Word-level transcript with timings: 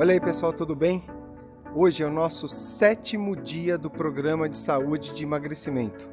Olha 0.00 0.14
aí 0.14 0.20
pessoal, 0.20 0.50
tudo 0.50 0.74
bem? 0.74 1.04
Hoje 1.74 2.02
é 2.02 2.06
o 2.06 2.10
nosso 2.10 2.48
sétimo 2.48 3.36
dia 3.36 3.76
do 3.76 3.90
programa 3.90 4.48
de 4.48 4.56
saúde 4.56 5.12
de 5.12 5.24
emagrecimento. 5.24 6.08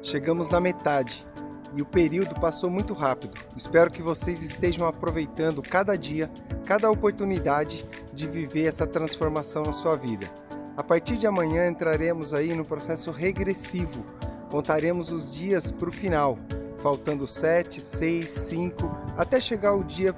Chegamos 0.00 0.48
na 0.48 0.60
metade 0.60 1.26
e 1.74 1.82
o 1.82 1.84
período 1.84 2.36
passou 2.36 2.70
muito 2.70 2.94
rápido. 2.94 3.36
Espero 3.56 3.90
que 3.90 4.00
vocês 4.00 4.44
estejam 4.44 4.86
aproveitando 4.86 5.60
cada 5.60 5.98
dia, 5.98 6.30
cada 6.64 6.88
oportunidade 6.88 7.84
de 8.14 8.28
viver 8.28 8.66
essa 8.66 8.86
transformação 8.86 9.64
na 9.64 9.72
sua 9.72 9.96
vida. 9.96 10.28
A 10.76 10.84
partir 10.84 11.16
de 11.16 11.26
amanhã 11.26 11.68
entraremos 11.68 12.32
aí 12.32 12.54
no 12.54 12.64
processo 12.64 13.10
regressivo. 13.10 14.06
Contaremos 14.52 15.10
os 15.10 15.28
dias 15.28 15.72
para 15.72 15.88
o 15.88 15.92
final, 15.92 16.38
faltando 16.76 17.26
7, 17.26 17.80
6, 17.80 18.24
5, 18.24 18.98
até 19.16 19.40
chegar 19.40 19.74
o 19.74 19.82
dia 19.82 20.14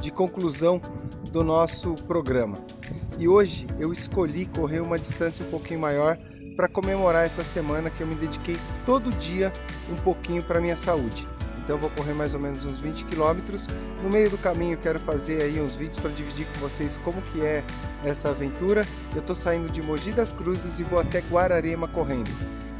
de 0.00 0.10
conclusão 0.10 0.80
do 1.32 1.42
nosso 1.42 1.94
programa. 2.06 2.58
E 3.18 3.26
hoje 3.26 3.66
eu 3.78 3.90
escolhi 3.90 4.44
correr 4.44 4.80
uma 4.80 4.98
distância 4.98 5.44
um 5.44 5.48
pouquinho 5.50 5.80
maior 5.80 6.18
para 6.54 6.68
comemorar 6.68 7.24
essa 7.24 7.42
semana 7.42 7.88
que 7.88 8.02
eu 8.02 8.06
me 8.06 8.14
dediquei 8.14 8.56
todo 8.84 9.10
dia 9.16 9.50
um 9.90 9.96
pouquinho 9.96 10.42
para 10.42 10.60
minha 10.60 10.76
saúde. 10.76 11.26
Então 11.64 11.78
vou 11.78 11.88
correr 11.90 12.12
mais 12.12 12.34
ou 12.34 12.40
menos 12.40 12.66
uns 12.66 12.78
20 12.78 13.06
quilômetros. 13.06 13.66
No 14.02 14.10
meio 14.10 14.28
do 14.28 14.36
caminho 14.36 14.76
quero 14.76 14.98
fazer 14.98 15.42
aí 15.42 15.58
uns 15.58 15.74
vídeos 15.74 15.98
para 15.98 16.10
dividir 16.10 16.46
com 16.52 16.60
vocês 16.60 17.00
como 17.02 17.22
que 17.22 17.40
é 17.40 17.64
essa 18.04 18.28
aventura. 18.28 18.86
Eu 19.14 19.20
estou 19.20 19.34
saindo 19.34 19.72
de 19.72 19.80
Mogi 19.82 20.12
das 20.12 20.32
Cruzes 20.32 20.78
e 20.78 20.82
vou 20.82 21.00
até 21.00 21.20
Guararema 21.30 21.88
correndo. 21.88 22.30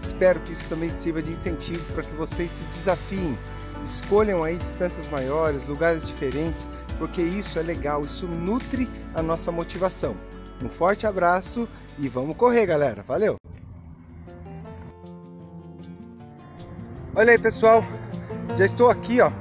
Espero 0.03 0.41
que 0.41 0.53
isso 0.53 0.69
também 0.69 0.91
sirva 0.91 1.23
de 1.23 1.31
incentivo 1.31 1.83
para 1.95 2.03
que 2.03 2.15
vocês 2.15 2.51
se 2.51 2.65
desafiem, 2.67 3.39
escolham 3.85 4.43
aí 4.43 4.59
distâncias 4.59 5.09
maiores, 5.09 5.67
lugares 5.67 6.07
diferentes, 6.07 6.69
porque 7.03 7.21
isso 7.21 7.59
é 7.59 7.63
legal, 7.63 8.03
isso 8.03 8.29
nutre 8.29 8.89
a 9.13 9.21
nossa 9.21 9.51
motivação. 9.51 10.15
Um 10.63 10.69
forte 10.69 11.05
abraço 11.05 11.69
e 11.99 12.09
vamos 12.09 12.37
correr, 12.37 12.65
galera. 12.65 13.03
Valeu! 13.03 13.39
Olha 17.17 17.33
aí, 17.33 17.39
pessoal. 17.41 17.83
Já 18.57 18.65
estou 18.65 18.89
aqui, 18.89 19.21
ó, 19.21 19.33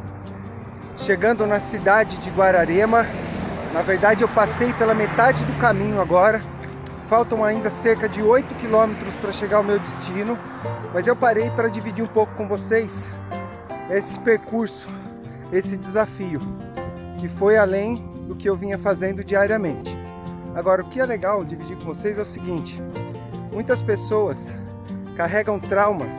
chegando 0.98 1.46
na 1.46 1.60
cidade 1.60 2.18
de 2.18 2.32
Guararema. 2.32 3.06
Na 3.76 3.84
verdade, 3.84 4.24
eu 4.24 4.30
passei 4.30 4.74
pela 4.74 4.96
metade 4.96 5.46
do 5.46 5.54
caminho 5.60 6.02
agora. 6.02 6.42
Faltam 7.06 7.46
ainda 7.46 7.70
cerca 7.70 8.10
de 8.10 8.24
8 8.24 8.56
quilômetros 8.56 9.14
para 9.18 9.32
chegar 9.32 9.58
ao 9.58 9.64
meu 9.64 9.78
destino, 9.78 10.36
mas 10.92 11.06
eu 11.06 11.16
parei 11.16 11.52
para 11.52 11.70
dividir 11.70 12.04
um 12.04 12.08
pouco 12.08 12.34
com 12.34 12.48
vocês 12.48 13.08
esse 13.92 14.18
percurso, 14.18 14.88
esse 15.54 15.78
desafio 15.78 16.71
que 17.22 17.30
foi 17.30 17.56
além 17.56 17.98
do 18.28 18.36
que 18.36 18.50
eu 18.50 18.56
vinha 18.56 18.80
fazendo 18.80 19.24
diariamente. 19.24 19.96
Agora, 20.56 20.82
o 20.82 20.90
que 20.90 21.00
é 21.00 21.06
legal 21.06 21.46
dividir 21.46 21.78
com 21.78 21.86
vocês 21.86 22.18
é 22.18 22.22
o 22.22 22.26
seguinte: 22.26 22.82
muitas 23.54 23.84
pessoas 23.84 24.56
carregam 25.16 25.60
traumas 25.60 26.12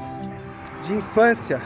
de 0.81 0.94
infância 0.94 1.61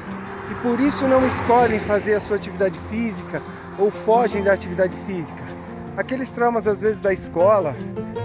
e 0.51 0.55
por 0.63 0.81
isso 0.81 1.07
não 1.07 1.27
escolhem 1.27 1.79
fazer 1.79 2.15
a 2.15 2.21
sua 2.21 2.37
atividade 2.37 2.79
física 2.89 3.43
ou 3.79 3.91
fogem 3.91 4.43
da 4.43 4.55
atividade 4.55 4.97
física. 4.97 5.43
Aqueles 5.99 6.31
traumas, 6.31 6.67
às 6.67 6.81
vezes, 6.81 7.03
da 7.03 7.13
escola 7.13 7.77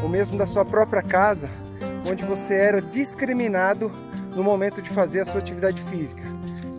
ou 0.01 0.07
mesmo 0.07 0.37
da 0.37 0.45
sua 0.45 0.63
própria 0.63 1.03
casa, 1.03 1.49
onde 2.09 2.23
você 2.23 2.53
era 2.53 2.81
discriminado 2.81 3.91
no 4.33 4.43
momento 4.43 4.81
de 4.81 4.89
fazer 4.89 5.19
a 5.19 5.25
sua 5.25 5.41
atividade 5.41 5.81
física. 5.81 6.21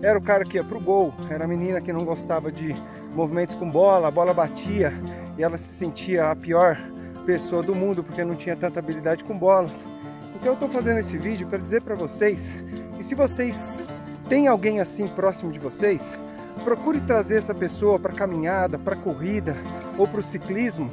Era 0.02 0.18
o 0.18 0.22
cara 0.22 0.42
que 0.42 0.56
ia 0.56 0.64
pro 0.64 0.80
gol, 0.80 1.12
era 1.28 1.44
a 1.44 1.48
menina 1.48 1.82
que 1.82 1.92
não 1.92 2.02
gostava 2.02 2.50
de 2.50 2.74
movimentos 3.14 3.54
com 3.54 3.70
bola, 3.70 4.08
a 4.08 4.10
bola 4.10 4.32
batia 4.32 4.92
e 5.36 5.42
ela 5.42 5.56
se 5.56 5.76
sentia 5.76 6.30
a 6.30 6.36
pior 6.36 6.78
pessoa 7.24 7.62
do 7.62 7.74
mundo 7.74 8.02
porque 8.02 8.24
não 8.24 8.34
tinha 8.34 8.56
tanta 8.56 8.78
habilidade 8.78 9.24
com 9.24 9.36
bolas. 9.36 9.86
Então 10.34 10.52
eu 10.52 10.54
estou 10.54 10.68
fazendo 10.68 10.98
esse 10.98 11.16
vídeo 11.16 11.46
para 11.46 11.58
dizer 11.58 11.82
para 11.82 11.94
vocês 11.94 12.56
que 12.96 13.04
se 13.04 13.14
vocês 13.14 13.96
têm 14.28 14.48
alguém 14.48 14.80
assim 14.80 15.06
próximo 15.06 15.52
de 15.52 15.58
vocês, 15.58 16.18
procure 16.64 17.00
trazer 17.00 17.36
essa 17.36 17.54
pessoa 17.54 17.98
para 17.98 18.12
caminhada, 18.12 18.78
para 18.78 18.96
corrida 18.96 19.56
ou 19.96 20.08
para 20.08 20.20
o 20.20 20.22
ciclismo, 20.22 20.90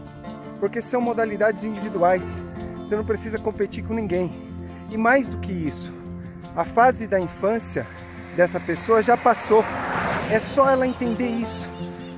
porque 0.59 0.81
são 0.81 1.01
modalidades 1.01 1.63
individuais. 1.63 2.25
Você 2.80 2.96
não 2.96 3.06
precisa 3.06 3.38
competir 3.38 3.84
com 3.84 3.94
ninguém. 3.94 4.31
E 4.91 4.97
mais 4.97 5.28
do 5.28 5.38
que 5.38 5.51
isso, 5.51 5.91
a 6.56 6.66
fase 6.66 7.07
da 7.07 7.19
infância 7.19 7.86
dessa 8.36 8.59
pessoa 8.59 9.01
já 9.01 9.16
passou. 9.16 9.63
É 10.31 10.40
só 10.40 10.69
ela 10.69 10.86
entender 10.86 11.28
isso 11.28 11.69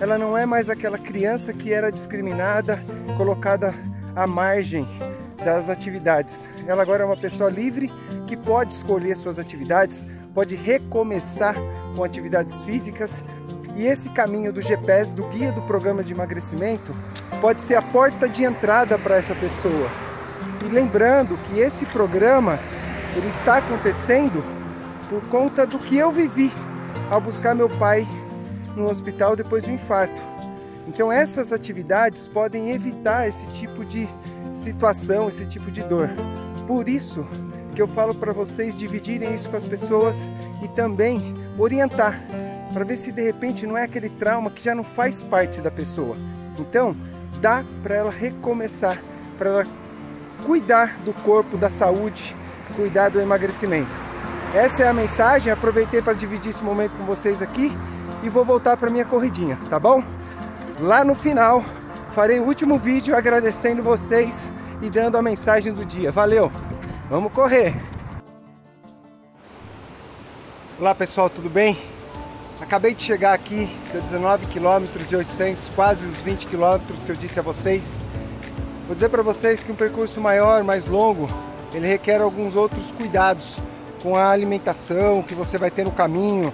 ela 0.01 0.17
não 0.17 0.35
é 0.35 0.47
mais 0.47 0.67
aquela 0.67 0.97
criança 0.97 1.53
que 1.53 1.71
era 1.71 1.91
discriminada, 1.91 2.83
colocada 3.15 3.71
à 4.15 4.25
margem 4.25 4.87
das 5.45 5.69
atividades. 5.69 6.43
Ela 6.65 6.81
agora 6.81 7.03
é 7.03 7.05
uma 7.05 7.15
pessoa 7.15 7.51
livre 7.51 7.93
que 8.25 8.35
pode 8.35 8.73
escolher 8.73 9.15
suas 9.15 9.37
atividades, 9.37 10.03
pode 10.33 10.55
recomeçar 10.55 11.53
com 11.95 12.03
atividades 12.03 12.63
físicas. 12.63 13.23
E 13.77 13.85
esse 13.85 14.09
caminho 14.09 14.51
do 14.51 14.59
GPS, 14.59 15.13
do 15.13 15.23
guia 15.25 15.51
do 15.51 15.61
programa 15.61 16.03
de 16.03 16.13
emagrecimento, 16.13 16.95
pode 17.39 17.61
ser 17.61 17.75
a 17.75 17.81
porta 17.83 18.27
de 18.27 18.43
entrada 18.43 18.97
para 18.97 19.17
essa 19.17 19.35
pessoa. 19.35 19.87
E 20.65 20.67
lembrando 20.67 21.37
que 21.37 21.59
esse 21.59 21.85
programa 21.85 22.57
ele 23.15 23.27
está 23.27 23.57
acontecendo 23.57 24.43
por 25.07 25.21
conta 25.29 25.67
do 25.67 25.77
que 25.77 25.95
eu 25.95 26.11
vivi 26.11 26.51
ao 27.07 27.21
buscar 27.21 27.53
meu 27.53 27.69
pai 27.69 28.07
no 28.75 28.89
hospital 28.89 29.35
depois 29.35 29.63
do 29.63 29.71
infarto. 29.71 30.21
Então 30.87 31.11
essas 31.11 31.53
atividades 31.53 32.27
podem 32.27 32.71
evitar 32.71 33.27
esse 33.27 33.47
tipo 33.47 33.85
de 33.85 34.07
situação, 34.55 35.29
esse 35.29 35.45
tipo 35.45 35.71
de 35.71 35.81
dor. 35.83 36.09
Por 36.67 36.89
isso 36.89 37.27
que 37.75 37.81
eu 37.81 37.87
falo 37.87 38.13
para 38.13 38.33
vocês 38.33 38.77
dividirem 38.77 39.33
isso 39.33 39.49
com 39.49 39.57
as 39.57 39.65
pessoas 39.65 40.29
e 40.61 40.67
também 40.69 41.35
orientar 41.57 42.19
para 42.73 42.85
ver 42.85 42.97
se 42.97 43.11
de 43.11 43.21
repente 43.21 43.65
não 43.67 43.77
é 43.77 43.83
aquele 43.83 44.09
trauma 44.09 44.49
que 44.49 44.63
já 44.63 44.73
não 44.73 44.83
faz 44.83 45.21
parte 45.21 45.61
da 45.61 45.69
pessoa. 45.69 46.15
Então, 46.57 46.95
dá 47.39 47.63
para 47.83 47.95
ela 47.95 48.11
recomeçar, 48.11 49.01
para 49.37 49.49
ela 49.49 49.63
cuidar 50.45 50.97
do 51.03 51.13
corpo, 51.13 51.57
da 51.57 51.69
saúde, 51.69 52.35
cuidar 52.75 53.09
do 53.09 53.19
emagrecimento. 53.19 53.91
Essa 54.53 54.83
é 54.83 54.87
a 54.87 54.93
mensagem, 54.93 55.51
aproveitei 55.51 56.01
para 56.01 56.13
dividir 56.13 56.49
esse 56.49 56.63
momento 56.63 56.91
com 56.97 57.03
vocês 57.03 57.41
aqui 57.41 57.71
e 58.23 58.29
vou 58.29 58.45
voltar 58.45 58.77
para 58.77 58.89
minha 58.89 59.05
corridinha, 59.05 59.57
tá 59.69 59.79
bom? 59.79 60.03
Lá 60.79 61.03
no 61.03 61.15
final 61.15 61.63
farei 62.13 62.39
o 62.39 62.43
último 62.43 62.77
vídeo 62.77 63.15
agradecendo 63.15 63.81
vocês 63.81 64.51
e 64.81 64.89
dando 64.89 65.17
a 65.17 65.21
mensagem 65.21 65.73
do 65.73 65.85
dia. 65.85 66.11
Valeu! 66.11 66.51
Vamos 67.09 67.31
correr! 67.31 67.75
Olá 70.79 70.95
pessoal, 70.95 71.29
tudo 71.29 71.49
bem? 71.49 71.77
Acabei 72.59 72.93
de 72.93 73.01
chegar 73.01 73.33
aqui, 73.33 73.69
deu 73.91 74.01
19 74.01 74.47
km 74.47 74.85
e 75.11 75.15
800, 75.15 75.69
quase 75.75 76.05
os 76.05 76.17
20 76.21 76.47
km 76.47 76.79
que 77.05 77.11
eu 77.11 77.15
disse 77.15 77.39
a 77.39 77.43
vocês. 77.43 78.03
Vou 78.85 78.93
dizer 78.93 79.09
para 79.09 79.23
vocês 79.23 79.63
que 79.63 79.71
um 79.71 79.75
percurso 79.75 80.21
maior, 80.21 80.63
mais 80.63 80.87
longo, 80.87 81.27
ele 81.73 81.87
requer 81.87 82.21
alguns 82.21 82.55
outros 82.55 82.91
cuidados 82.91 83.57
com 84.01 84.15
a 84.15 84.29
alimentação 84.29 85.23
que 85.23 85.33
você 85.33 85.57
vai 85.57 85.71
ter 85.71 85.83
no 85.83 85.91
caminho, 85.91 86.53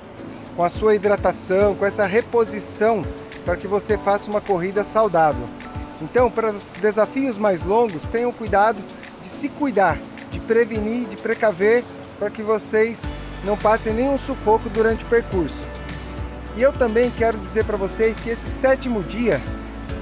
com 0.58 0.64
a 0.64 0.70
sua 0.70 0.96
hidratação, 0.96 1.76
com 1.76 1.86
essa 1.86 2.08
reposição 2.08 3.06
para 3.46 3.56
que 3.56 3.68
você 3.68 3.96
faça 3.96 4.30
uma 4.30 4.42
corrida 4.42 4.84
saudável. 4.84 5.48
Então, 6.02 6.32
para 6.32 6.52
os 6.52 6.74
desafios 6.82 7.38
mais 7.38 7.64
longos, 7.64 8.04
tenham 8.06 8.34
cuidado 8.34 8.78
de 9.22 9.28
se 9.28 9.50
cuidar, 9.50 10.00
de 10.32 10.40
prevenir, 10.40 11.08
de 11.08 11.16
precaver, 11.16 11.84
para 12.18 12.32
que 12.32 12.42
vocês 12.42 13.04
não 13.46 13.56
passem 13.56 13.94
nenhum 13.94 14.18
sufoco 14.18 14.68
durante 14.68 15.06
o 15.06 15.08
percurso. 15.08 15.68
E 16.56 16.62
eu 16.62 16.74
também 16.74 17.12
quero 17.12 17.38
dizer 17.38 17.64
para 17.64 17.78
vocês 17.78 18.20
que 18.20 18.32
esse 18.32 18.50
sétimo 18.50 19.04
dia 19.04 19.40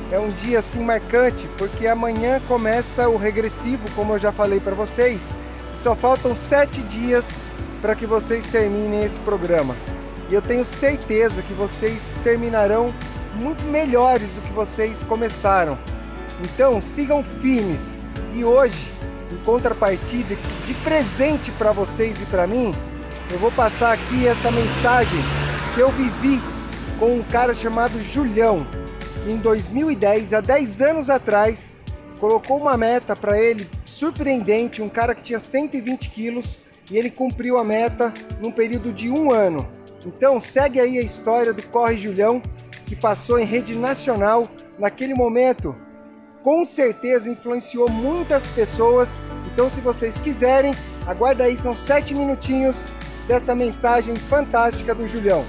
é 0.10 0.18
um 0.18 0.30
dia 0.30 0.60
assim 0.60 0.82
marcante, 0.82 1.50
porque 1.58 1.86
amanhã 1.86 2.40
começa 2.48 3.10
o 3.10 3.18
regressivo, 3.18 3.90
como 3.94 4.14
eu 4.14 4.20
já 4.20 4.32
falei 4.32 4.62
para 4.62 4.74
vocês, 4.74 5.36
só 5.74 5.94
faltam 5.94 6.34
sete 6.34 6.82
dias 6.84 7.34
para 7.82 7.94
que 7.94 8.06
vocês 8.06 8.46
terminem 8.46 9.04
esse 9.04 9.20
programa. 9.20 9.76
E 10.30 10.34
eu 10.34 10.42
tenho 10.42 10.66
certeza 10.66 11.42
que 11.42 11.54
vocês 11.54 12.16
terminarão 12.24 12.94
muito 13.36 13.64
melhores 13.66 14.34
do 14.34 14.42
que 14.42 14.54
vocês 14.54 15.04
começaram. 15.04 15.78
Então 16.44 16.82
sigam 16.82 17.24
firmes. 17.24 17.98
E 18.34 18.44
hoje, 18.44 18.92
em 19.32 19.38
contrapartida, 19.44 20.36
de 20.66 20.74
presente 20.76 21.52
para 21.52 21.72
vocês 21.72 22.22
e 22.22 22.26
para 22.26 22.48
mim, 22.48 22.74
eu 23.32 23.40
vou 23.40 23.52
passar 23.52 23.94
aqui 23.94 24.28
essa 24.28 24.52
mensagem 24.52 25.20
que 25.74 25.80
eu 25.80 25.90
vivi 25.92 26.42
com 27.00 27.18
um 27.18 27.24
cara 27.24 27.54
chamado 27.54 28.02
Julião, 28.02 28.66
que 29.24 29.32
em 29.32 29.38
2010, 29.38 30.34
há 30.34 30.42
10 30.42 30.82
anos 30.82 31.10
atrás, 31.10 31.76
colocou 32.20 32.58
uma 32.58 32.78
meta 32.78 33.16
para 33.16 33.40
ele 33.40 33.70
surpreendente, 33.86 34.82
um 34.82 34.90
cara 34.90 35.14
que 35.14 35.22
tinha 35.22 35.40
120 35.40 36.10
quilos 36.10 36.60
e 36.90 36.98
ele 36.98 37.10
cumpriu 37.10 37.58
a 37.58 37.64
meta 37.64 38.14
num 38.42 38.52
período 38.52 38.94
de 38.94 39.10
um 39.10 39.32
ano. 39.32 39.68
Então 40.06 40.40
segue 40.40 40.80
aí 40.80 40.98
a 40.98 41.02
história 41.02 41.54
do 41.54 41.66
Corre 41.68 41.98
Julião, 41.98 42.42
que 42.86 42.96
passou 42.96 43.40
em 43.40 43.46
rede 43.46 43.76
nacional 43.76 44.48
naquele 44.78 45.14
momento 45.14 45.76
com 46.46 46.64
certeza 46.64 47.28
influenciou 47.28 47.90
muitas 47.90 48.48
pessoas. 48.48 49.20
Então, 49.52 49.68
se 49.68 49.82
vocês 49.82 50.20
quiserem, 50.20 50.76
aguarda 51.08 51.46
aí, 51.46 51.58
são 51.58 51.74
sete 51.74 52.14
minutinhos 52.14 52.86
dessa 53.28 53.56
mensagem 53.56 54.16
fantástica 54.16 54.94
do 54.94 55.08
Julião. 55.08 55.44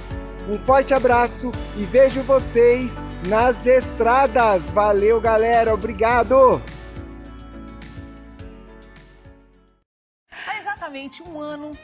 Um 0.49 0.57
forte 0.57 0.95
abraço 0.95 1.51
e 1.77 1.83
vejo 1.83 2.23
vocês 2.23 2.95
nas 3.27 3.67
estradas. 3.67 4.71
Valeu, 4.71 5.21
galera. 5.21 5.71
Obrigado. 5.71 6.59
Há 10.31 10.59
exatamente 10.59 11.21
um 11.21 11.39
ano, 11.39 11.77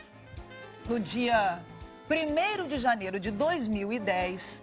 no 0.90 1.00
dia 1.00 1.62
1 2.10 2.68
de 2.68 2.78
janeiro 2.78 3.18
de 3.18 3.32
2010, 3.32 4.62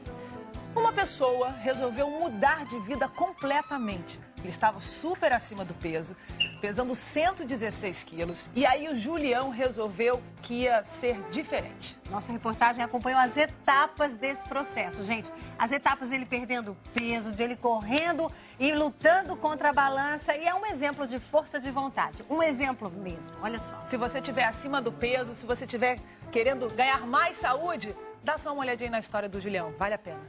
uma 0.76 0.92
pessoa 0.92 1.48
resolveu 1.48 2.10
mudar 2.10 2.66
de 2.66 2.78
vida 2.80 3.08
completamente. 3.08 4.20
Ele 4.40 4.48
estava 4.48 4.80
super 4.80 5.32
acima 5.32 5.64
do 5.64 5.74
peso, 5.74 6.16
pesando 6.60 6.94
116 6.94 8.02
quilos. 8.04 8.50
E 8.54 8.64
aí 8.64 8.88
o 8.88 8.98
Julião 8.98 9.50
resolveu 9.50 10.22
que 10.42 10.62
ia 10.62 10.84
ser 10.84 11.20
diferente. 11.30 11.96
Nossa 12.10 12.32
reportagem 12.32 12.82
acompanhou 12.82 13.20
as 13.20 13.36
etapas 13.36 14.14
desse 14.14 14.48
processo, 14.48 15.04
gente. 15.04 15.30
As 15.58 15.72
etapas 15.72 16.10
dele 16.10 16.26
perdendo 16.26 16.76
peso, 16.92 17.32
dele 17.32 17.54
correndo 17.54 18.30
e 18.58 18.72
lutando 18.72 19.36
contra 19.36 19.70
a 19.70 19.72
balança. 19.72 20.34
E 20.36 20.46
é 20.46 20.54
um 20.54 20.66
exemplo 20.66 21.06
de 21.06 21.18
força 21.20 21.60
de 21.60 21.70
vontade. 21.70 22.24
Um 22.28 22.42
exemplo 22.42 22.90
mesmo, 22.90 23.36
olha 23.42 23.58
só. 23.58 23.80
Se 23.84 23.96
você 23.96 24.18
estiver 24.18 24.44
acima 24.44 24.80
do 24.80 24.90
peso, 24.90 25.34
se 25.34 25.46
você 25.46 25.64
estiver 25.64 25.98
querendo 26.30 26.68
ganhar 26.74 27.06
mais 27.06 27.36
saúde, 27.36 27.94
dá 28.22 28.38
só 28.38 28.52
uma 28.52 28.62
olhadinha 28.62 28.90
na 28.90 28.98
história 28.98 29.28
do 29.28 29.40
Julião. 29.40 29.72
Vale 29.78 29.94
a 29.94 29.98
pena. 29.98 30.20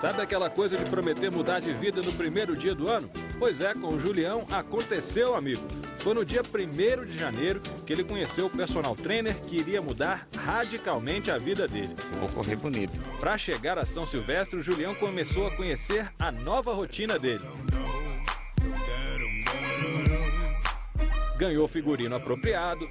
Sabe 0.00 0.22
aquela 0.22 0.48
coisa 0.48 0.78
de 0.78 0.88
prometer 0.88 1.30
mudar 1.30 1.60
de 1.60 1.74
vida 1.74 2.00
no 2.00 2.10
primeiro 2.14 2.56
dia 2.56 2.74
do 2.74 2.88
ano? 2.88 3.10
Pois 3.38 3.60
é, 3.60 3.74
com 3.74 3.88
o 3.88 3.98
Julião 3.98 4.46
aconteceu, 4.50 5.34
amigo. 5.34 5.60
Foi 5.98 6.14
no 6.14 6.24
dia 6.24 6.40
1 6.40 7.04
de 7.04 7.18
janeiro 7.18 7.60
que 7.84 7.92
ele 7.92 8.02
conheceu 8.02 8.46
o 8.46 8.50
personal 8.50 8.96
trainer 8.96 9.38
que 9.42 9.56
iria 9.56 9.82
mudar 9.82 10.26
radicalmente 10.34 11.30
a 11.30 11.36
vida 11.36 11.68
dele. 11.68 11.94
Vou 12.18 12.30
correr 12.30 12.56
bonito. 12.56 12.98
Para 13.20 13.36
chegar 13.36 13.78
a 13.78 13.84
São 13.84 14.06
Silvestre, 14.06 14.58
o 14.58 14.62
Julião 14.62 14.94
começou 14.94 15.46
a 15.46 15.50
conhecer 15.50 16.10
a 16.18 16.32
nova 16.32 16.72
rotina 16.72 17.18
dele. 17.18 17.44
Ganhou 21.36 21.68
figurino 21.68 22.16
apropriado. 22.16 22.88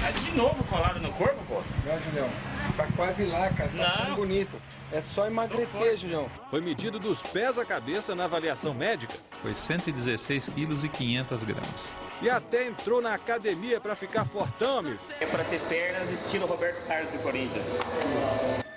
Tá 0.00 0.12
de 0.12 0.30
novo 0.36 0.62
colado 0.64 1.00
no 1.00 1.12
corpo, 1.14 1.42
pô? 1.48 1.60
Não, 1.84 2.00
Julião. 2.00 2.30
Tá 2.76 2.86
quase 2.96 3.24
lá, 3.24 3.50
cara. 3.50 3.70
Tá 3.76 4.06
Não. 4.08 4.16
bonito. 4.16 4.60
É 4.90 5.00
só 5.00 5.26
emagrecer, 5.26 5.96
Julião. 5.96 6.28
Foi 6.50 6.60
medido 6.60 6.98
dos 6.98 7.22
pés 7.22 7.58
à 7.58 7.64
cabeça 7.64 8.14
na 8.14 8.24
avaliação 8.24 8.74
médica 8.74 9.14
Foi 9.40 9.54
116 9.54 10.50
quilos 10.50 10.84
e 10.84 10.88
500 10.88 11.44
gramas. 11.44 11.94
e 12.20 12.28
até 12.30 12.66
entrou 12.66 13.00
na 13.02 13.14
academia 13.14 13.80
para 13.80 13.96
ficar 13.96 14.24
fortão, 14.24 14.78
amigo. 14.78 14.98
É 15.20 15.26
pra 15.26 15.44
ter 15.44 15.60
pernas 15.60 16.10
estilo 16.10 16.46
Roberto 16.46 16.86
Carlos 16.86 17.10
do 17.12 17.18
Corinthians. 17.20 17.66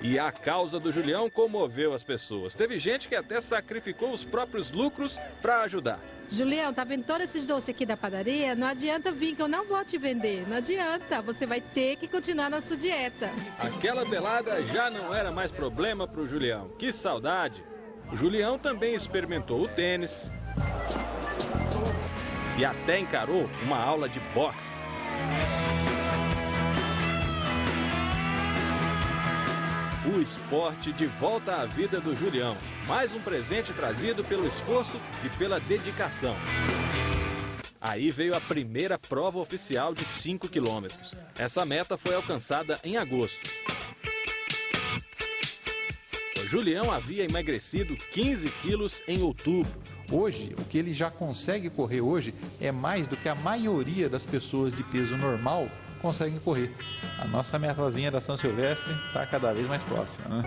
E 0.02 0.20
a 0.20 0.32
causa 0.32 0.80
do 0.80 0.92
Julião 0.92 1.30
comoveu 1.30 1.94
as 1.94 2.04
pessoas. 2.04 2.54
Teve 2.54 2.78
gente 2.78 3.08
que 3.08 3.16
até 3.16 3.40
sacrificou 3.40 4.12
os 4.12 4.24
próprios 4.24 4.72
lucros 4.72 5.20
para 5.42 5.62
ajudar. 5.62 6.00
Julião, 6.30 6.74
tá 6.74 6.84
vendo 6.84 7.06
todos 7.06 7.24
esses 7.24 7.46
doces 7.46 7.70
aqui 7.70 7.86
da 7.86 7.96
padaria? 7.96 8.56
Não 8.56 8.68
adianta 8.68 9.12
vir 9.12 9.36
que 9.36 9.42
eu 9.42 9.48
não 9.48 9.66
vou 9.66 9.84
te 9.86 9.98
vender. 9.98 10.48
Não 10.48 10.58
adianta. 10.58 11.22
Você 11.22 11.46
vai 11.46 11.62
ter 11.62 11.96
que 11.98 12.08
continuar 12.08 12.50
na 12.50 12.60
sua 12.60 12.76
dieta. 12.76 13.30
Aquela 13.60 14.06
pelada 14.06 14.62
já 14.64 14.90
não 14.90 15.14
era 15.14 15.32
mais 15.32 15.52
problema 15.52 16.08
para 16.08 16.22
o 16.22 16.28
Julião. 16.28 16.70
Que 16.78 16.92
saudade! 16.92 17.64
O 18.12 18.16
Julião 18.16 18.60
também 18.60 18.94
experimentou 18.94 19.62
o 19.62 19.68
tênis 19.68 20.30
e 22.58 22.64
até 22.64 23.00
encarou 23.00 23.50
uma 23.64 23.78
aula 23.78 24.08
de 24.08 24.20
boxe. 24.34 24.74
O 30.14 30.22
esporte 30.22 30.94
de 30.94 31.08
volta 31.08 31.56
à 31.56 31.66
vida 31.66 32.00
do 32.00 32.16
Julião. 32.16 32.56
Mais 32.86 33.12
um 33.12 33.20
presente 33.20 33.74
trazido 33.74 34.24
pelo 34.24 34.48
esforço 34.48 35.02
e 35.24 35.30
pela 35.30 35.60
dedicação. 35.60 36.36
Aí 37.82 38.12
veio 38.12 38.36
a 38.36 38.42
primeira 38.42 39.00
prova 39.00 39.40
oficial 39.40 39.96
de 39.96 40.06
5 40.06 40.48
quilômetros. 40.48 41.16
Essa 41.40 41.66
meta 41.66 41.98
foi 41.98 42.14
alcançada 42.14 42.80
em 42.84 42.98
agosto. 42.98 43.50
Julião 46.46 46.92
havia 46.92 47.24
emagrecido 47.24 47.96
15 47.96 48.50
quilos 48.62 49.02
em 49.08 49.22
outubro. 49.22 49.72
Hoje, 50.12 50.56
o 50.58 50.64
que 50.64 50.78
ele 50.78 50.94
já 50.94 51.10
consegue 51.10 51.70
correr 51.70 52.02
hoje 52.02 52.34
é 52.62 52.72
mais 52.72 53.08
do 53.08 53.18
que 53.18 53.28
a 53.28 53.36
maioria 53.36 54.08
das 54.08 54.26
pessoas 54.26 54.74
de 54.74 54.84
peso 54.84 55.18
normal 55.18 55.68
conseguem 56.02 56.40
correr. 56.40 56.72
A 57.18 57.28
nossa 57.28 57.58
metazinha 57.58 58.12
da 58.12 58.22
São 58.22 58.38
Silvestre 58.38 58.94
está 59.08 59.26
cada 59.26 59.52
vez 59.54 59.68
mais 59.68 59.82
próxima, 59.82 60.28
né? 60.30 60.44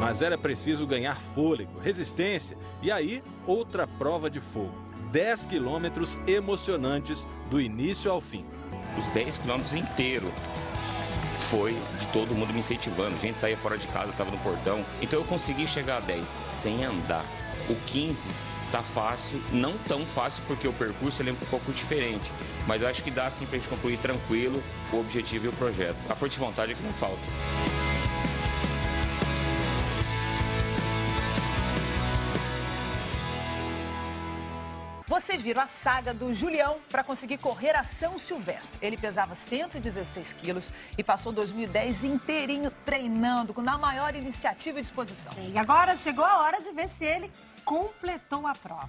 Mas 0.00 0.22
era 0.22 0.38
preciso 0.38 0.86
ganhar 0.86 1.20
fôlego, 1.20 1.78
resistência 1.80 2.56
e 2.82 2.90
aí 2.90 3.22
outra 3.46 3.86
prova 3.86 4.30
de 4.30 4.40
fogo. 4.40 4.74
10 5.12 5.46
quilômetros 5.46 6.18
emocionantes 6.26 7.28
do 7.50 7.60
início 7.60 8.10
ao 8.10 8.20
fim. 8.20 8.44
Os 8.98 9.08
10 9.10 9.38
quilômetros 9.38 9.74
inteiro 9.74 10.32
foi 11.46 11.76
de 11.98 12.06
todo 12.08 12.34
mundo 12.34 12.52
me 12.52 12.58
incentivando. 12.60 13.16
A 13.16 13.18
gente 13.18 13.38
saía 13.38 13.56
fora 13.56 13.78
de 13.78 13.86
casa, 13.88 14.12
tava 14.12 14.30
no 14.30 14.38
portão. 14.38 14.84
Então 15.00 15.20
eu 15.20 15.24
consegui 15.24 15.66
chegar 15.66 15.98
a 15.98 16.00
10 16.00 16.36
sem 16.50 16.84
andar. 16.84 17.24
O 17.68 17.74
15 17.86 18.30
tá 18.72 18.82
fácil, 18.82 19.40
não 19.52 19.78
tão 19.78 20.04
fácil 20.04 20.42
porque 20.46 20.66
o 20.66 20.72
percurso 20.72 21.22
ele 21.22 21.30
é 21.30 21.32
um 21.32 21.36
pouco 21.48 21.72
diferente. 21.72 22.32
Mas 22.66 22.82
eu 22.82 22.88
acho 22.88 23.02
que 23.02 23.10
dá 23.10 23.30
sim 23.30 23.46
pra 23.46 23.58
gente 23.58 23.68
concluir 23.68 23.98
tranquilo 23.98 24.62
o 24.92 24.98
objetivo 24.98 25.46
e 25.46 25.48
o 25.48 25.52
projeto. 25.52 25.96
A 26.08 26.14
forte 26.14 26.38
vontade 26.38 26.72
é 26.72 26.74
que 26.74 26.82
não 26.82 26.92
falta. 26.92 27.22
Vocês 35.26 35.42
viram 35.42 35.60
a 35.60 35.66
saga 35.66 36.14
do 36.14 36.32
Julião 36.32 36.76
para 36.88 37.02
conseguir 37.02 37.38
correr 37.38 37.74
a 37.74 37.82
São 37.82 38.16
Silvestre. 38.16 38.78
Ele 38.80 38.96
pesava 38.96 39.34
116 39.34 40.32
quilos 40.34 40.72
e 40.96 41.02
passou 41.02 41.32
2010 41.32 42.04
inteirinho 42.04 42.70
treinando, 42.84 43.52
na 43.60 43.76
maior 43.76 44.14
iniciativa 44.14 44.78
e 44.78 44.82
disposição. 44.82 45.32
E 45.52 45.58
agora 45.58 45.96
chegou 45.96 46.24
a 46.24 46.42
hora 46.42 46.60
de 46.60 46.70
ver 46.70 46.88
se 46.88 47.04
ele 47.04 47.32
completou 47.64 48.46
a 48.46 48.54
prova. 48.54 48.88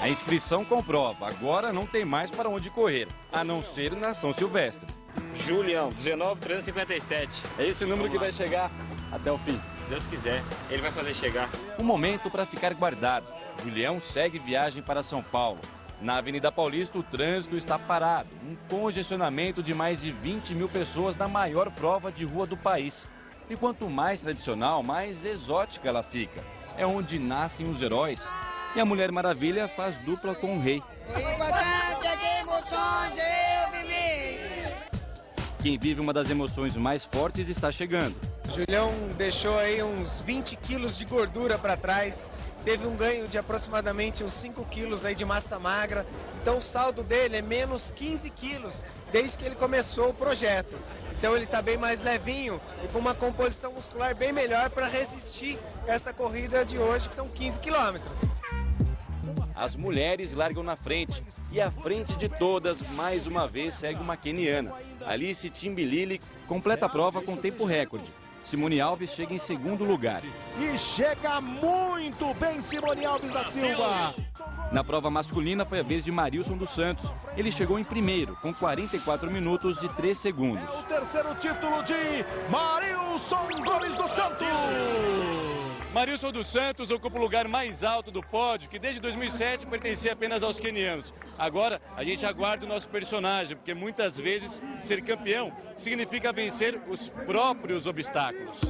A 0.00 0.08
inscrição 0.08 0.64
comprova, 0.64 1.28
agora 1.28 1.70
não 1.70 1.84
tem 1.84 2.02
mais 2.02 2.30
para 2.30 2.48
onde 2.48 2.70
correr, 2.70 3.06
a 3.30 3.44
não 3.44 3.62
ser 3.62 3.94
na 3.94 4.14
São 4.14 4.32
Silvestre. 4.32 4.88
Julião, 5.34 5.90
19357. 5.90 7.30
É 7.58 7.66
esse 7.66 7.84
o 7.84 7.86
número 7.86 8.10
que 8.10 8.16
vai 8.16 8.32
chegar 8.32 8.70
até 9.12 9.30
o 9.30 9.36
fim. 9.36 9.60
Se 9.82 9.88
Deus 9.90 10.06
quiser, 10.06 10.42
ele 10.70 10.80
vai 10.80 10.90
fazer 10.90 11.12
chegar. 11.12 11.50
Um 11.78 11.84
momento 11.84 12.30
para 12.30 12.46
ficar 12.46 12.72
guardado. 12.72 13.39
Julião 13.60 14.00
segue 14.00 14.38
viagem 14.38 14.82
para 14.82 15.02
São 15.02 15.22
Paulo. 15.22 15.60
Na 16.00 16.16
Avenida 16.16 16.50
Paulista, 16.50 16.98
o 16.98 17.02
trânsito 17.02 17.56
está 17.56 17.78
parado. 17.78 18.28
Um 18.42 18.56
congestionamento 18.68 19.62
de 19.62 19.74
mais 19.74 20.00
de 20.00 20.10
20 20.10 20.54
mil 20.54 20.68
pessoas 20.68 21.16
na 21.16 21.28
maior 21.28 21.70
prova 21.70 22.10
de 22.10 22.24
rua 22.24 22.46
do 22.46 22.56
país. 22.56 23.08
E 23.50 23.56
quanto 23.56 23.90
mais 23.90 24.22
tradicional, 24.22 24.82
mais 24.82 25.24
exótica 25.24 25.88
ela 25.88 26.02
fica. 26.02 26.42
É 26.78 26.86
onde 26.86 27.18
nascem 27.18 27.68
os 27.68 27.82
heróis. 27.82 28.26
E 28.74 28.80
a 28.80 28.84
Mulher 28.84 29.12
Maravilha 29.12 29.68
faz 29.68 29.98
dupla 29.98 30.34
com 30.34 30.56
o 30.56 30.60
rei. 30.60 30.82
Quem 35.62 35.78
vive 35.78 36.00
uma 36.00 36.12
das 36.12 36.30
emoções 36.30 36.74
mais 36.74 37.04
fortes 37.04 37.48
está 37.50 37.70
chegando. 37.70 38.16
Julião 38.50 38.90
deixou 39.18 39.58
aí 39.58 39.82
uns 39.82 40.22
20 40.22 40.56
quilos 40.56 40.96
de 40.96 41.04
gordura 41.04 41.58
para 41.58 41.76
trás, 41.76 42.30
teve 42.64 42.86
um 42.86 42.96
ganho 42.96 43.28
de 43.28 43.36
aproximadamente 43.36 44.24
uns 44.24 44.32
5 44.32 44.64
quilos 44.64 45.04
aí 45.04 45.14
de 45.14 45.24
massa 45.24 45.58
magra, 45.58 46.06
então 46.40 46.58
o 46.58 46.62
saldo 46.62 47.02
dele 47.02 47.36
é 47.36 47.42
menos 47.42 47.90
15 47.90 48.30
quilos 48.30 48.82
desde 49.12 49.36
que 49.36 49.44
ele 49.44 49.54
começou 49.54 50.08
o 50.08 50.14
projeto. 50.14 50.78
Então 51.18 51.36
ele 51.36 51.44
está 51.44 51.60
bem 51.60 51.76
mais 51.76 52.02
levinho 52.02 52.58
e 52.82 52.88
com 52.88 52.98
uma 52.98 53.14
composição 53.14 53.74
muscular 53.74 54.16
bem 54.16 54.32
melhor 54.32 54.70
para 54.70 54.88
resistir 54.88 55.58
essa 55.86 56.10
corrida 56.10 56.64
de 56.64 56.78
hoje, 56.78 57.06
que 57.06 57.14
são 57.14 57.28
15 57.28 57.60
quilômetros. 57.60 58.22
As 59.54 59.76
mulheres 59.76 60.32
largam 60.32 60.62
na 60.62 60.74
frente 60.74 61.22
e 61.52 61.60
à 61.60 61.70
frente 61.70 62.16
de 62.16 62.30
todas, 62.30 62.80
mais 62.80 63.26
uma 63.26 63.46
vez, 63.46 63.74
segue 63.74 64.00
uma 64.00 64.16
keniana. 64.16 64.72
Alice 65.06 65.48
Timbilili 65.50 66.20
completa 66.46 66.86
a 66.86 66.88
prova 66.88 67.20
com 67.22 67.36
tempo 67.36 67.64
recorde. 67.64 68.10
Simone 68.42 68.80
Alves 68.80 69.10
chega 69.10 69.34
em 69.34 69.38
segundo 69.38 69.84
lugar. 69.84 70.22
E 70.58 70.78
chega 70.78 71.40
muito 71.40 72.32
bem 72.34 72.60
Simone 72.60 73.04
Alves 73.04 73.32
da 73.32 73.44
Silva. 73.44 74.14
Na 74.72 74.82
prova 74.82 75.10
masculina 75.10 75.64
foi 75.64 75.80
a 75.80 75.82
vez 75.82 76.04
de 76.04 76.10
Marilson 76.10 76.56
dos 76.56 76.70
Santos. 76.70 77.12
Ele 77.36 77.52
chegou 77.52 77.78
em 77.78 77.84
primeiro, 77.84 78.36
com 78.36 78.52
44 78.54 79.30
minutos 79.30 79.82
e 79.82 79.88
3 79.90 80.16
segundos. 80.16 80.70
O 80.74 80.82
terceiro 80.84 81.34
título 81.34 81.82
de 81.82 82.24
Marilson 82.50 83.62
Gomes 83.62 83.96
dos 83.96 84.10
Santos. 84.12 85.49
Marilson 85.92 86.30
dos 86.30 86.46
Santos 86.46 86.90
ocupa 86.92 87.18
o 87.18 87.20
lugar 87.20 87.48
mais 87.48 87.82
alto 87.82 88.12
do 88.12 88.22
pódio, 88.22 88.70
que 88.70 88.78
desde 88.78 89.00
2007 89.00 89.66
pertencia 89.66 90.12
apenas 90.12 90.40
aos 90.42 90.56
quenianos. 90.58 91.12
Agora, 91.36 91.82
a 91.96 92.04
gente 92.04 92.24
aguarda 92.24 92.64
o 92.64 92.68
nosso 92.68 92.88
personagem, 92.88 93.56
porque 93.56 93.74
muitas 93.74 94.16
vezes 94.16 94.62
ser 94.84 95.02
campeão 95.02 95.52
significa 95.76 96.32
vencer 96.32 96.80
os 96.88 97.08
próprios 97.08 97.88
obstáculos. 97.88 98.60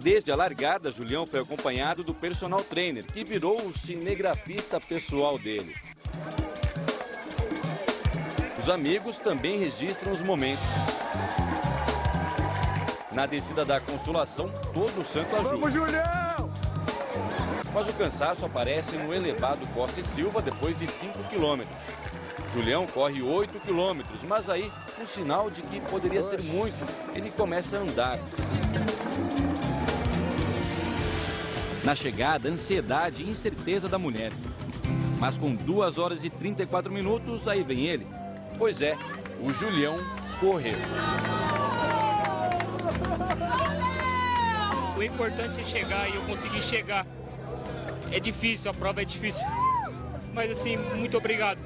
Desde 0.00 0.32
a 0.32 0.36
largada, 0.36 0.90
Julião 0.90 1.26
foi 1.26 1.40
acompanhado 1.40 2.02
do 2.02 2.14
personal 2.14 2.62
trainer, 2.64 3.04
que 3.04 3.22
virou 3.22 3.60
o 3.60 3.76
cinegrafista 3.76 4.80
pessoal 4.80 5.38
dele. 5.38 5.76
Os 8.58 8.70
amigos 8.70 9.18
também 9.18 9.58
registram 9.58 10.12
os 10.12 10.22
momentos. 10.22 10.64
Na 13.16 13.24
descida 13.24 13.64
da 13.64 13.80
Consolação, 13.80 14.50
todo 14.74 15.00
o 15.00 15.04
santo 15.04 15.34
ajuda. 15.36 15.56
Vamos, 15.56 15.72
Julião! 15.72 16.52
Mas 17.72 17.88
o 17.88 17.92
cansaço 17.94 18.44
aparece 18.44 18.94
no 18.98 19.14
elevado 19.14 19.66
Costa 19.68 20.00
e 20.00 20.04
Silva 20.04 20.42
depois 20.42 20.78
de 20.78 20.86
5 20.86 21.20
quilômetros. 21.30 21.74
Julião 22.52 22.86
corre 22.86 23.22
8 23.22 23.58
quilômetros, 23.60 24.22
mas 24.24 24.50
aí, 24.50 24.70
um 25.00 25.06
sinal 25.06 25.50
de 25.50 25.62
que 25.62 25.80
poderia 25.80 26.22
ser 26.22 26.42
muito, 26.42 26.76
ele 27.14 27.30
começa 27.30 27.78
a 27.78 27.80
andar. 27.80 28.18
Na 31.82 31.94
chegada, 31.94 32.50
ansiedade 32.50 33.22
e 33.22 33.30
incerteza 33.30 33.88
da 33.88 33.98
mulher. 33.98 34.30
Mas 35.18 35.38
com 35.38 35.54
2 35.54 35.96
horas 35.96 36.22
e 36.22 36.28
34 36.28 36.92
minutos, 36.92 37.48
aí 37.48 37.62
vem 37.62 37.86
ele. 37.86 38.06
Pois 38.58 38.82
é, 38.82 38.94
o 39.40 39.54
Julião 39.54 39.96
correu. 40.38 40.76
O 44.96 45.02
importante 45.02 45.60
é 45.60 45.64
chegar 45.64 46.08
e 46.08 46.14
eu 46.14 46.22
consegui 46.22 46.62
chegar. 46.62 47.06
É 48.10 48.18
difícil, 48.18 48.70
a 48.70 48.74
prova 48.74 49.02
é 49.02 49.04
difícil. 49.04 49.46
Mas 50.32 50.50
assim, 50.50 50.78
muito 50.96 51.18
obrigado. 51.18 51.58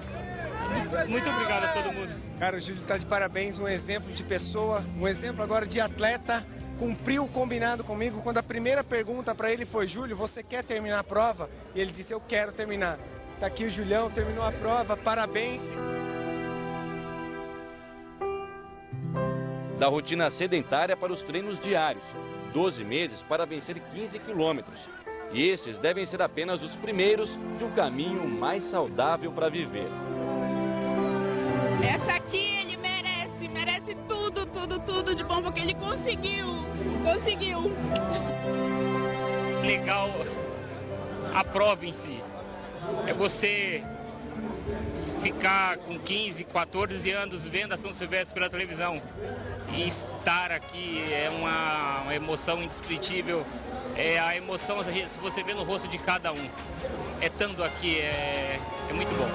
Muito 1.06 1.30
obrigado 1.30 1.64
a 1.64 1.68
todo 1.68 1.92
mundo. 1.92 2.12
Cara, 2.40 2.56
o 2.56 2.60
Júlio 2.60 2.80
está 2.80 2.98
de 2.98 3.06
parabéns, 3.06 3.58
um 3.58 3.68
exemplo 3.68 4.12
de 4.12 4.24
pessoa, 4.24 4.84
um 4.98 5.06
exemplo 5.06 5.42
agora 5.42 5.64
de 5.64 5.80
atleta. 5.80 6.44
Cumpriu 6.76 7.24
o 7.24 7.28
combinado 7.28 7.84
comigo 7.84 8.20
quando 8.22 8.38
a 8.38 8.42
primeira 8.42 8.82
pergunta 8.82 9.32
para 9.32 9.52
ele 9.52 9.64
foi: 9.64 9.86
Júlio, 9.86 10.16
você 10.16 10.42
quer 10.42 10.64
terminar 10.64 10.98
a 10.98 11.04
prova? 11.04 11.48
E 11.72 11.80
ele 11.80 11.92
disse: 11.92 12.12
Eu 12.12 12.20
quero 12.20 12.52
terminar. 12.52 12.98
Tá 13.38 13.46
aqui 13.46 13.64
o 13.64 13.70
Julião, 13.70 14.10
terminou 14.10 14.44
a 14.44 14.50
prova, 14.50 14.96
parabéns. 14.96 15.62
Da 19.78 19.86
rotina 19.86 20.30
sedentária 20.30 20.96
para 20.96 21.12
os 21.12 21.22
treinos 21.22 21.60
diários. 21.60 22.04
12 22.52 22.84
meses 22.84 23.22
para 23.22 23.44
vencer 23.46 23.80
15 23.94 24.18
quilômetros. 24.18 24.88
E 25.32 25.48
estes 25.48 25.78
devem 25.78 26.04
ser 26.04 26.20
apenas 26.22 26.62
os 26.62 26.74
primeiros 26.76 27.38
de 27.56 27.64
um 27.64 27.70
caminho 27.70 28.26
mais 28.26 28.64
saudável 28.64 29.30
para 29.30 29.48
viver. 29.48 29.88
Essa 31.82 32.14
aqui 32.14 32.60
ele 32.60 32.76
merece, 32.76 33.48
merece 33.48 33.94
tudo, 34.08 34.44
tudo, 34.46 34.78
tudo 34.80 35.14
de 35.14 35.22
bom, 35.22 35.40
porque 35.40 35.60
ele 35.60 35.74
conseguiu, 35.74 36.46
conseguiu. 37.04 37.72
Legal 39.64 40.10
a 41.34 41.44
prova 41.44 41.86
em 41.86 41.92
si. 41.92 42.20
É 43.06 43.14
você 43.14 43.84
ficar 45.22 45.76
com 45.78 45.98
15, 45.98 46.44
14 46.44 47.10
anos 47.10 47.48
vendo 47.48 47.72
a 47.72 47.78
São 47.78 47.92
Silvestre 47.92 48.34
pela 48.34 48.48
televisão 48.48 49.00
e 49.76 49.86
estar 49.86 50.50
aqui 50.50 51.02
é 51.12 51.30
uma, 51.30 52.14
emoção 52.14 52.62
indescritível. 52.62 53.44
É 53.96 54.18
a 54.18 54.36
emoção, 54.36 54.82
se 54.82 55.18
você 55.20 55.42
vê 55.42 55.52
no 55.52 55.62
rosto 55.62 55.88
de 55.88 55.98
cada 55.98 56.32
um. 56.32 56.48
É 57.20 57.28
tanto 57.28 57.62
aqui, 57.62 57.98
é, 57.98 58.58
é 58.88 58.92
muito 58.92 59.14
bom. 59.14 59.28